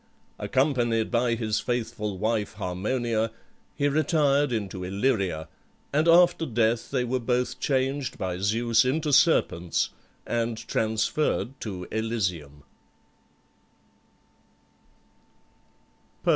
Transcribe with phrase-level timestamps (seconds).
[0.39, 3.29] Accompanied by his faithful wife Harmonia,
[3.75, 5.47] he retired into Illyria,
[5.93, 9.91] and after death they were both changed by Zeus into serpents,
[10.25, 12.63] and transferred to Elysium.